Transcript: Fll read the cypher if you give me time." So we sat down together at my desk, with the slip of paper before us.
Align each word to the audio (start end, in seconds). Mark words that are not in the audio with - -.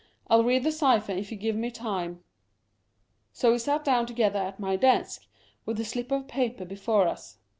Fll 0.31 0.43
read 0.43 0.63
the 0.63 0.71
cypher 0.71 1.11
if 1.11 1.31
you 1.31 1.37
give 1.37 1.55
me 1.55 1.69
time." 1.69 2.23
So 3.33 3.51
we 3.51 3.59
sat 3.59 3.85
down 3.85 4.07
together 4.07 4.39
at 4.39 4.59
my 4.59 4.75
desk, 4.75 5.27
with 5.63 5.77
the 5.77 5.85
slip 5.85 6.11
of 6.11 6.27
paper 6.27 6.65
before 6.65 7.07
us. 7.07 7.37